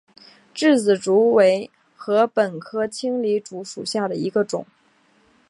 [0.55, 4.65] 稚子竹为禾本科青篱竹属下的一个种。